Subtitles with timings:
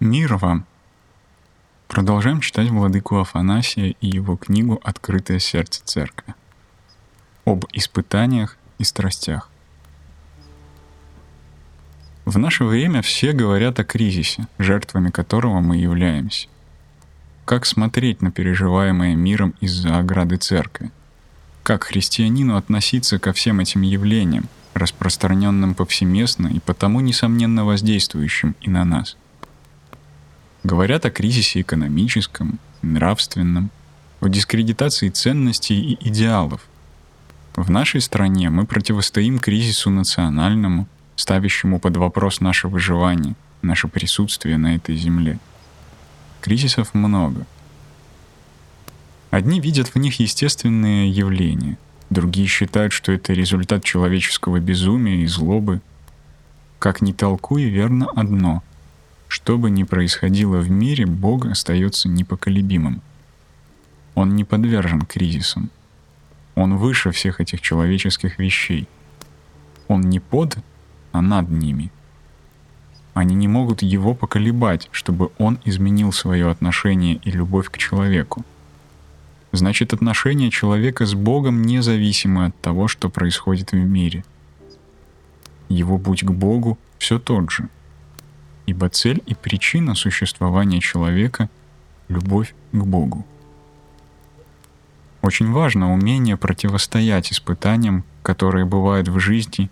[0.00, 0.64] Мир вам!
[1.88, 6.36] Продолжаем читать Владыку Афанасия и его книгу «Открытое сердце церкви»
[7.44, 9.50] об испытаниях и страстях.
[12.26, 16.46] В наше время все говорят о кризисе, жертвами которого мы являемся.
[17.44, 20.92] Как смотреть на переживаемое миром из-за ограды церкви?
[21.64, 28.84] Как христианину относиться ко всем этим явлениям, распространенным повсеместно и потому несомненно воздействующим и на
[28.84, 29.16] нас–
[30.68, 33.70] Говорят о кризисе экономическом, нравственном,
[34.20, 36.60] о дискредитации ценностей и идеалов.
[37.56, 40.86] В нашей стране мы противостоим кризису национальному,
[41.16, 45.38] ставящему под вопрос наше выживание, наше присутствие на этой земле.
[46.42, 47.46] Кризисов много.
[49.30, 51.78] Одни видят в них естественные явления,
[52.10, 55.80] другие считают, что это результат человеческого безумия и злобы.
[56.78, 58.62] Как ни толкуй, верно одно—
[59.48, 63.00] что бы ни происходило в мире, Бог остается непоколебимым.
[64.14, 65.70] Он не подвержен кризисам.
[66.54, 68.86] Он выше всех этих человеческих вещей.
[69.86, 70.58] Он не под,
[71.12, 71.90] а над ними.
[73.14, 78.44] Они не могут его поколебать, чтобы он изменил свое отношение и любовь к человеку.
[79.52, 84.26] Значит, отношения человека с Богом независимы от того, что происходит в мире.
[85.70, 87.70] Его путь к Богу все тот же—
[88.68, 91.48] ибо цель и причина существования человека—
[92.08, 93.24] любовь к Богу.
[95.22, 99.70] Очень важно умение противостоять испытаниям, которые бывают в жизни,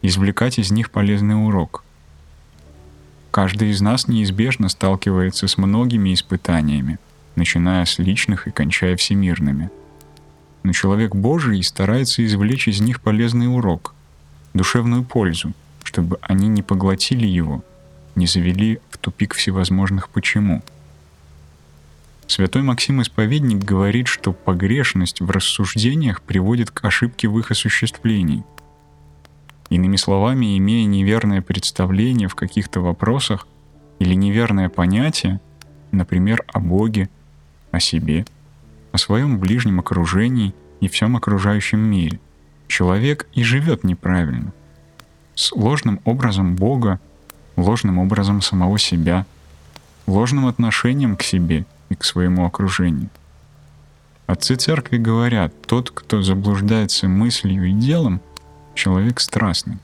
[0.00, 1.84] извлекать из них полезный урок.
[3.30, 6.98] Каждый из нас неизбежно сталкивается с многими испытаниями,
[7.36, 9.68] начиная с личных и кончая всемирными.
[10.62, 13.94] Но человек Божий старается извлечь из них полезный урок,
[14.54, 15.52] душевную пользу,
[15.84, 17.62] чтобы они не поглотили его—
[18.18, 20.62] не завели в тупик всевозможных «почему».
[22.26, 28.44] Святой Максим Исповедник говорит, что погрешность в рассуждениях приводит к ошибке в их осуществлении.
[29.70, 33.46] Иными словами, имея неверное представление в каких-то вопросах
[33.98, 35.40] или неверное понятие,
[35.90, 37.08] например, о Боге,
[37.70, 38.26] о себе,
[38.92, 42.20] о своем ближнем окружении и всем окружающем мире,
[42.66, 44.52] человек и живет неправильно,
[45.34, 47.00] с ложным образом Бога
[47.58, 49.26] ложным образом самого себя,
[50.06, 53.10] ложным отношением к себе и к своему окружению.
[54.26, 58.20] Отцы церкви говорят, тот, кто заблуждается мыслью и делом,
[58.74, 59.78] человек страстный.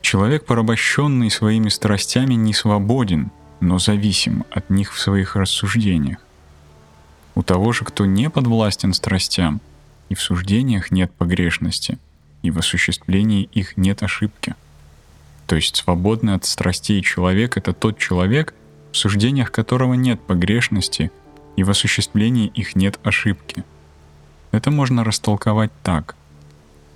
[0.00, 3.30] Человек, порабощенный своими страстями, не свободен,
[3.60, 6.18] но зависим от них в своих рассуждениях.
[7.34, 9.60] У того же, кто не подвластен страстям,
[10.08, 11.98] и в суждениях нет погрешности–
[12.44, 14.54] и в осуществлении их нет ошибки.
[15.46, 18.54] То есть свободный от страстей человек— это тот человек,
[18.92, 21.10] в суждениях которого нет погрешности
[21.56, 23.64] и в осуществлении их нет ошибки.
[24.52, 26.16] Это можно растолковать так.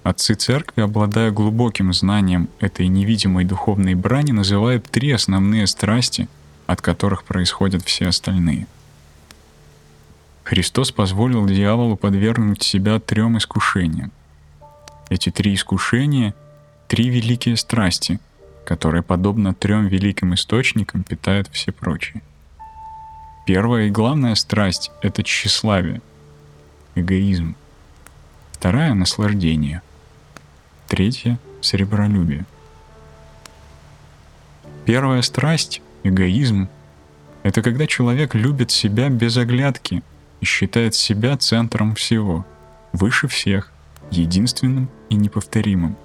[0.03, 6.29] Отцы церкви, обладая глубоким знанием этой невидимой духовной брани, называют три основные страсти,
[6.67, 8.67] от которых происходят все остальные.
[10.45, 14.13] Христос позволил дьяволу подвергнуть себя трем искушениям
[15.09, 16.35] эти три искушения—
[16.89, 18.19] три великие страсти,
[18.65, 22.23] которые, подобно трем великим источникам, питают все прочие.
[23.47, 26.01] Первая и главная страсть— это тщеславие,
[26.95, 27.57] эгоизм.
[28.53, 29.83] Вторая— наслаждение.
[30.87, 32.45] Третья— сребролюбие.
[34.85, 36.69] Первая страсть, эгоизм,
[37.43, 40.03] это когда человек любит себя без оглядки
[40.41, 42.47] и считает себя центром всего,
[42.93, 43.71] выше всех,
[44.11, 45.97] единственным и неповторимым.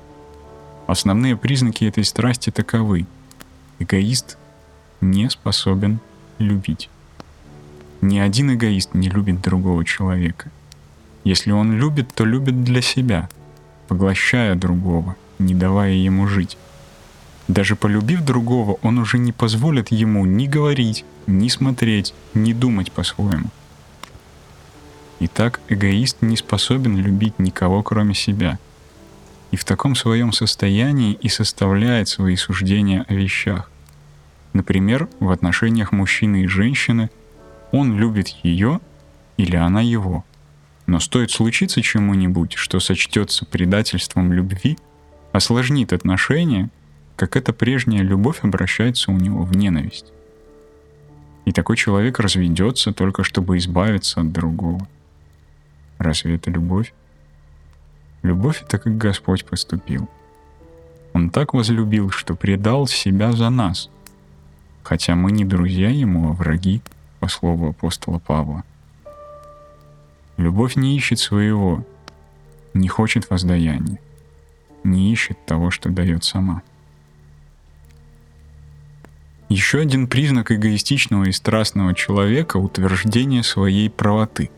[0.88, 3.06] Основные признаки этой страсти таковы.
[3.80, 4.38] Эгоист
[5.02, 6.00] не способен
[6.40, 6.90] любить.
[8.02, 10.52] Ни один эгоист не любит другого человека.
[11.24, 13.30] Если он любит, то любит для себя,
[13.88, 16.57] поглощая другого, не давая ему жить.
[17.48, 23.50] Даже полюбив другого, он уже не позволит ему ни говорить, ни смотреть, ни думать по-своему.
[25.19, 28.60] Итак, эгоист не способен любить никого, кроме себя.
[29.53, 33.69] И в таком своем состоянии и составляет свои суждения о вещах.
[34.51, 37.11] Например, в отношениях мужчины и женщины
[37.71, 38.79] он любит ее
[39.38, 40.25] или она его.
[40.88, 44.75] Но стоит случиться чему-нибудь, что сочтется предательством любви,
[45.33, 46.71] осложнит отношения,
[47.15, 50.07] как эта прежняя любовь обращается у него в ненависть.
[51.45, 54.88] И такой человек разведется только чтобы избавиться от другого.
[56.00, 56.91] Разве это любовь?
[58.24, 60.10] Любовь— это как Господь поступил.
[61.14, 63.90] Он так возлюбил, что предал себя за нас.
[64.81, 66.81] Хотя мы не друзья ему, а враги,
[67.20, 68.64] по слову апостола Павла.
[70.38, 71.86] Любовь не ищет своего,
[72.74, 74.00] не хочет воздаяния,
[74.84, 76.64] не ищет того, что дает сама.
[79.50, 84.50] Еще один признак эгоистичного и страстного человека— утверждение своей правоты.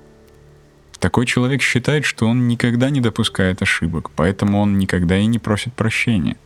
[0.99, 5.73] Такой человек считает, что он никогда не допускает ошибок, поэтому он никогда и не просит
[5.73, 6.37] прощения.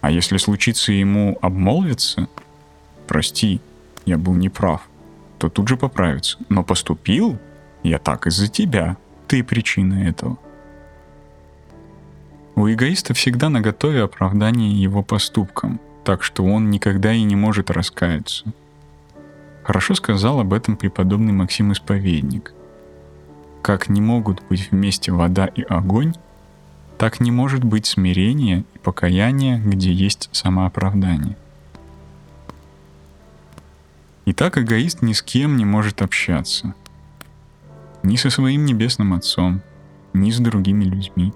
[0.00, 2.28] А если случится ему обмолвиться,
[3.06, 3.60] прости,
[4.06, 4.82] я был неправ,
[5.38, 6.38] то тут же поправится.
[6.48, 7.38] Но поступил
[7.82, 8.96] я так из-за тебя,
[9.26, 10.38] ты причина этого.
[12.54, 17.70] У эгоиста всегда на готове оправдание его поступкам, так что он никогда и не может
[17.70, 18.44] раскаяться.
[19.62, 22.52] Хорошо сказал об этом преподобный Максим Исповедник.
[23.68, 26.14] Как не могут быть вместе вода и огонь,
[26.96, 31.36] так не может быть смирение и покаяние, где есть самооправдание.
[34.24, 36.72] Итак, эгоист ни с кем не может общаться.
[38.02, 39.60] Ни со своим небесным отцом,
[40.14, 41.34] ни с другими людьми,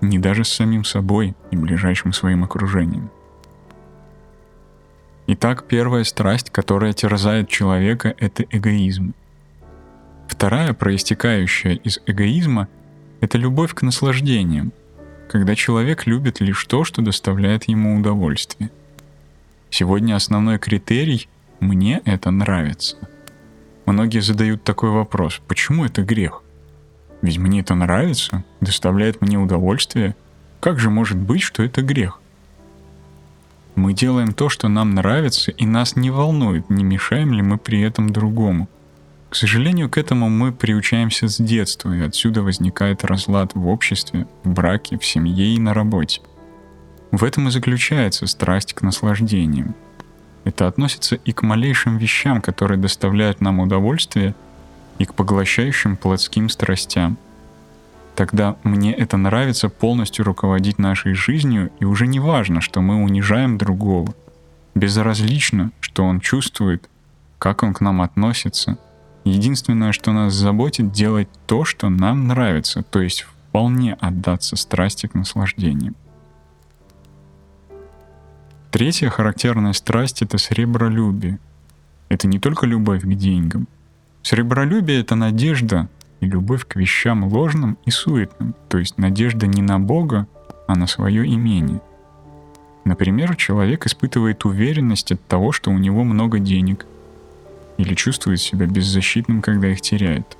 [0.00, 3.08] ни даже с самим собой и ближайшим своим окружением.
[5.28, 9.14] Итак, первая страсть, которая терзает человека, это эгоизм.
[10.28, 12.68] Вторая, проистекающая из эгоизма,
[13.20, 14.72] это любовь к наслаждениям,
[15.28, 18.70] когда человек любит лишь то, что доставляет ему удовольствие.
[19.70, 21.28] Сегодня основной критерий
[21.60, 22.96] «мне это нравится».
[23.86, 26.42] Многие задают такой вопрос, почему это грех?
[27.22, 30.14] Ведь мне это нравится, доставляет мне удовольствие.
[30.60, 32.20] Как же может быть, что это грех?
[33.76, 37.80] Мы делаем то, что нам нравится, и нас не волнует, не мешаем ли мы при
[37.80, 38.68] этом другому.
[39.30, 44.50] К сожалению, к этому мы приучаемся с детства, и отсюда возникает разлад в обществе, в
[44.50, 46.22] браке, в семье и на работе.
[47.10, 49.74] В этом и заключается страсть к наслаждениям.
[50.44, 54.34] Это относится и к малейшим вещам, которые доставляют нам удовольствие–
[54.98, 57.16] и к поглощающим плотским страстям.
[58.14, 63.58] Тогда мне это нравится полностью руководить нашей жизнью, и уже не важно, что мы унижаем
[63.58, 64.14] другого.
[64.74, 66.88] Безразлично, что он чувствует,
[67.38, 68.76] как он к нам относится.
[69.28, 75.14] Единственное, что нас заботит, делать то, что нам нравится, то есть вполне отдаться страсти к
[75.14, 75.96] наслаждениям.
[78.70, 81.38] Третья характерная страсть— это сребролюбие.
[82.08, 83.66] Это не только любовь к деньгам—
[84.22, 85.88] Сребролюбие— это надежда
[86.20, 90.26] и любовь к вещам ложным и суетным, то есть надежда не на Бога,
[90.66, 91.80] а на свое имение.
[92.84, 96.84] Например, человек испытывает уверенность от того, что у него много денег,
[97.78, 100.36] или чувствует себя беззащитным, когда их теряет.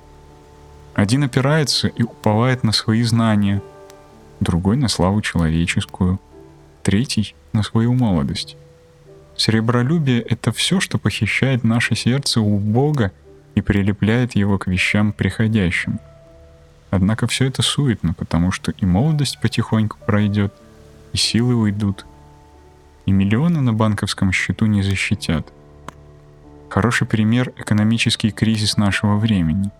[0.93, 3.61] Один опирается и уповает на свои знания,
[4.39, 6.19] другой на славу человеческую,
[6.83, 8.57] третий на свою молодость.
[9.35, 13.13] Сребролюбие— это все, что похищает наше сердце у Бога
[13.55, 15.99] и прилепляет его к вещам приходящим.
[16.89, 20.53] Однако все это суетно, потому что и молодость потихоньку пройдет,
[21.13, 22.05] и силы уйдут,
[23.05, 25.47] и миллионы на банковском счету не защитят.
[26.69, 29.71] Хороший пример— экономический кризис нашего времени.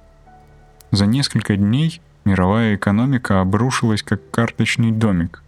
[0.92, 5.44] За несколько дней мировая экономика обрушилась как карточный домик.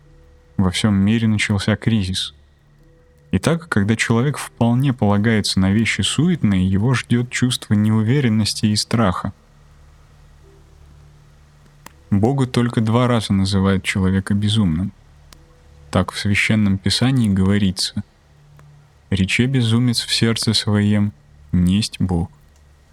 [0.57, 2.33] Во всем мире начался кризис—
[3.33, 9.31] Итак, когда человек вполне полагается на вещи суетные, его ждет чувство неуверенности и страха.
[12.10, 14.91] Богу только два раза называют человека безумным.
[15.91, 18.03] Так в Священном Писании говорится
[19.10, 21.13] «Рече безумец в сердце своем,
[21.51, 22.29] несть Бог».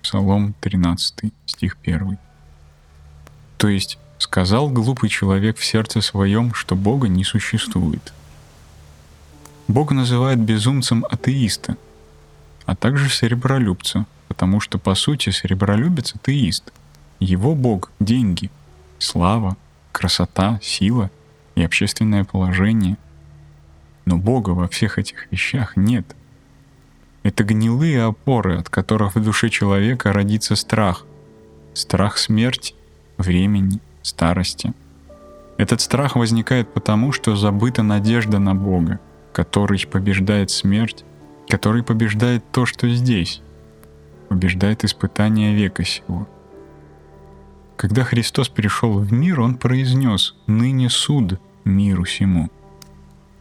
[0.02, 2.18] Псалом 13, стих 1.
[3.56, 8.12] То есть, сказал глупый человек в сердце своем, что Бога не существует–
[9.68, 11.76] Бог называет безумцем атеиста,
[12.64, 16.72] а также серебролюбца, потому что по сути серебролюбец атеист.
[17.20, 18.50] Его Бог— деньги,
[18.98, 19.58] слава,
[19.92, 21.10] красота, сила
[21.54, 22.96] и общественное положение.
[24.06, 26.16] Но Бога во всех этих вещах нет.
[27.22, 31.04] Это гнилые опоры, от которых в душе человека родится страх.
[31.74, 32.74] Страх смерти,
[33.16, 34.72] времени, старости.
[35.56, 39.00] Этот страх возникает потому, что забыта надежда на Бога—
[39.38, 41.04] который побеждает смерть,
[41.48, 43.40] который побеждает то, что здесь,
[44.28, 46.26] побеждает испытание века сего.
[47.76, 52.50] Когда Христос пришел в мир, Он произнес «Ныне суд миру сему».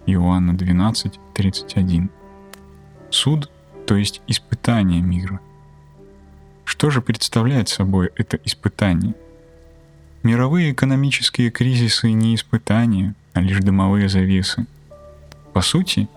[0.06, 2.12] Иоанна 12, 31.
[3.10, 3.50] Суд,
[3.88, 5.40] то есть испытание мира.
[6.66, 9.16] Что же представляет собой это испытание?
[10.24, 14.68] Мировые экономические кризисы не испытания, а лишь дымовые завесы–
[15.54, 16.08] По сути,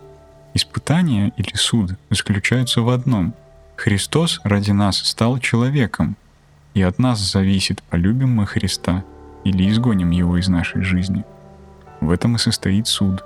[0.52, 3.32] испытание или суд заключаются в одном.
[3.76, 6.16] Христос ради нас стал человеком,
[6.74, 9.02] и от нас зависит, полюбим мы Христа
[9.44, 11.24] или изгоним его из нашей жизни.
[12.00, 13.24] В этом и состоит суд.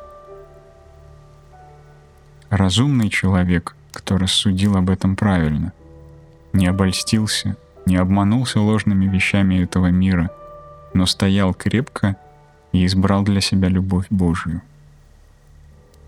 [2.50, 5.72] Разумный человек, кто рассудил об этом правильно,
[6.52, 10.30] не обольстился, не обманулся ложными вещами этого мира,
[10.92, 12.16] но стоял крепко
[12.72, 14.62] и избрал для себя любовь Божию.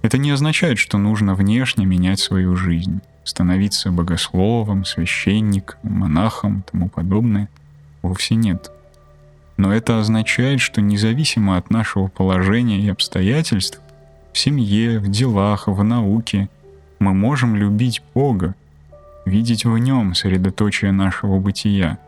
[0.02, 6.88] Это не означает, что нужно внешне менять свою жизнь, становиться богословом, священником, монахом и тому
[6.88, 7.48] подобное.
[8.02, 8.70] Вовсе нет.
[9.56, 13.80] Но это означает, что независимо от нашего положения и обстоятельств,
[14.32, 16.48] в семье, в делах, в науке,
[16.98, 18.54] мы можем любить Бога,
[19.24, 21.98] видеть в Нем средоточие нашего бытия,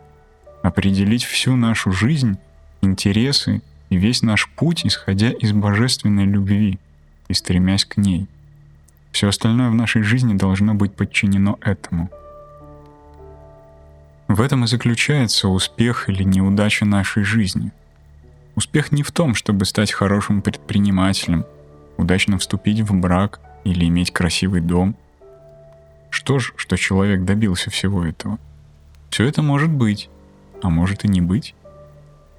[0.63, 2.39] определить всю нашу жизнь,
[2.81, 6.79] интересы и весь наш путь, исходя из божественной любви
[7.29, 8.27] и стремясь к ней.
[9.13, 12.11] Все остальное в нашей жизни должно быть подчинено этому.
[14.29, 17.73] В этом и заключается успех или неудача нашей жизни.
[18.55, 21.47] Успех не в том, чтобы стать хорошим предпринимателем,
[21.97, 23.41] удачно вступить в брак
[23.71, 24.97] или иметь красивый дом.
[26.11, 28.39] Что ж, что человек добился всего этого?
[29.11, 30.09] Все это может быть,
[30.63, 31.55] а может и не быть.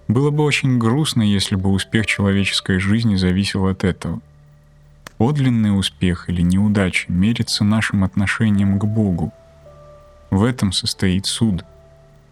[0.08, 4.22] Было бы очень грустно, если бы успех человеческой жизни зависел от этого.
[5.18, 9.32] Подлинный успех или неудача мерится нашим отношением к Богу.
[10.32, 11.64] В этом состоит суд.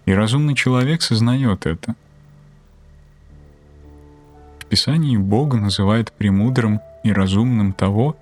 [0.05, 1.95] И разумный человек сознает это.
[4.59, 8.15] В Писании Бог называет премудрым и разумным того,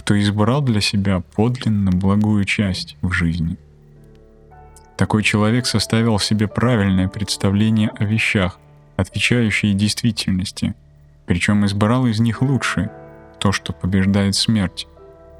[0.00, 3.58] кто избрал для себя подлинно благую часть в жизни.
[4.96, 8.58] Такой человек составил себе правильное представление о вещах,
[8.96, 10.74] отвечающие действительности,
[11.26, 12.90] причем избрал из них лучшие,
[13.38, 14.88] то, что побеждает смерть,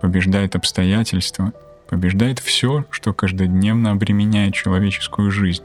[0.03, 1.55] побеждает обстоятельства,
[1.89, 5.65] побеждает все, что каждодневно обременяет человеческую жизнь.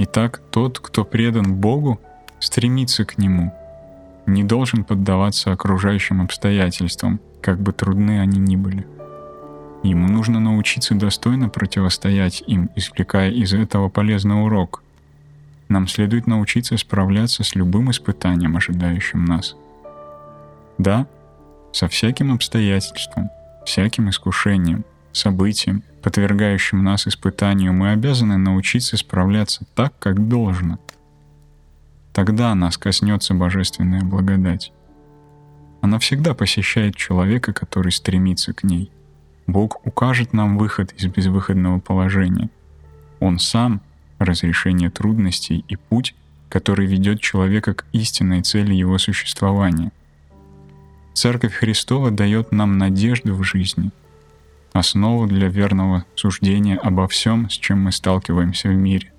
[0.00, 2.00] Итак, тот, кто предан Богу,
[2.40, 3.54] стремится к Нему,
[4.26, 8.86] не должен поддаваться окружающим обстоятельствам, как бы трудны они ни были.
[9.82, 14.82] Ему нужно научиться достойно противостоять им, извлекая из этого полезный урок.
[15.68, 19.54] Нам следует научиться справляться с любым испытанием, ожидающим нас—
[20.78, 21.06] да,
[21.72, 23.30] со всяким обстоятельством,
[23.64, 30.78] всяким искушением, событием, подвергающим нас испытанию, мы обязаны научиться справляться так, как должно.
[32.16, 34.72] Тогда нас коснется божественная благодать.
[35.82, 38.90] Она всегда посещает человека, который стремится к ней.
[39.46, 42.48] Бог укажет нам выход из безвыходного положения.
[43.20, 43.82] Он сам—
[44.18, 46.14] разрешение трудностей и путь,
[46.48, 49.92] который ведет человека к истинной цели его существования—
[51.16, 53.90] Церковь Христова дает нам надежду в жизни,
[54.74, 59.10] основу для верного суждения обо всем, с чем мы сталкиваемся в мире.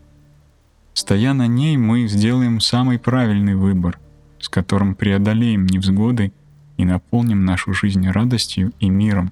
[0.98, 4.00] Стоя на ней, мы сделаем самый правильный выбор,
[4.39, 6.34] с которым преодолеем невзгоды
[6.75, 9.32] и наполним нашу жизнь радостью и миром,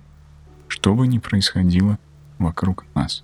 [0.68, 1.98] что бы ни происходило
[2.38, 3.24] вокруг нас.